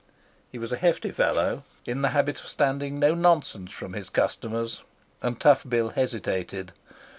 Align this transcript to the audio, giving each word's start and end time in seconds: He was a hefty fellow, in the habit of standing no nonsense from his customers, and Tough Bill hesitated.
He 0.51 0.57
was 0.57 0.71
a 0.71 0.77
hefty 0.77 1.11
fellow, 1.11 1.63
in 1.85 2.01
the 2.01 2.09
habit 2.09 2.39
of 2.41 2.47
standing 2.47 2.97
no 2.97 3.13
nonsense 3.13 3.71
from 3.71 3.93
his 3.93 4.09
customers, 4.09 4.81
and 5.21 5.39
Tough 5.39 5.63
Bill 5.69 5.89
hesitated. 5.89 6.71